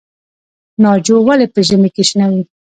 ناجو 0.81 1.17
ولې 1.27 1.47
په 1.53 1.59
ژمي 1.67 1.89
کې 1.95 2.03
شنه 2.09 2.25
وي؟ 2.31 2.41